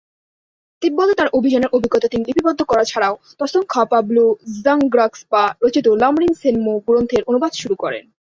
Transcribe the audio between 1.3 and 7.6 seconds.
অভিযানের অভিজ্ঞতা তিনি লিপিবদ্ধ করা ছাড়াও ত্সোং-খা-পা-ব্লো-ব্জাং-গ্রাগ্স-পা রচিত লাম-রিম-ছেন-মো গ্রন্থের অনুবাদ